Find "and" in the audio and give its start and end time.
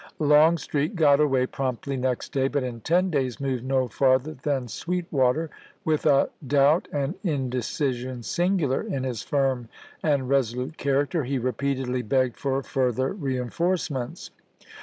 6.91-7.13, 10.01-10.27